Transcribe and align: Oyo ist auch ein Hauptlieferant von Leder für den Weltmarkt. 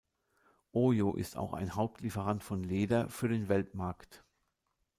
Oyo 0.73 1.13
ist 1.13 1.37
auch 1.37 1.53
ein 1.53 1.75
Hauptlieferant 1.75 2.43
von 2.43 2.63
Leder 2.63 3.07
für 3.07 3.27
den 3.29 3.47
Weltmarkt. 3.49 4.23